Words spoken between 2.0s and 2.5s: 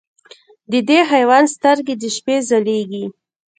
د شپې